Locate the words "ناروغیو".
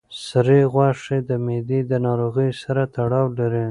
2.05-2.59